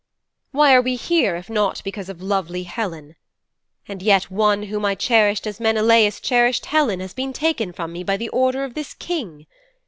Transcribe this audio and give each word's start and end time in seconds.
Why 0.49 0.73
are 0.73 0.81
we 0.81 0.95
here 0.95 1.35
if 1.35 1.47
not 1.47 1.83
because 1.83 2.09
of 2.09 2.23
lovely 2.23 2.63
Helen? 2.63 3.15
And 3.87 4.01
yet 4.01 4.31
one 4.31 4.63
whom 4.63 4.83
I 4.83 4.95
cherished 4.95 5.45
as 5.45 5.59
Menelaus 5.59 6.19
cherished 6.19 6.65
Helen 6.65 6.99
has 7.01 7.13
been 7.13 7.33
taken 7.33 7.71
from 7.71 7.93
me 7.93 8.03
by 8.03 8.17
order 8.33 8.63
of 8.63 8.73
this 8.73 8.95
King! 8.95 9.45